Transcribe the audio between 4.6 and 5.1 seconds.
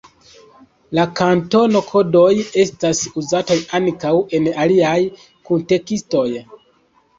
aliaj